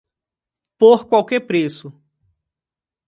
Por 0.79 1.05
qualquer 1.07 1.41
preço. 1.41 1.93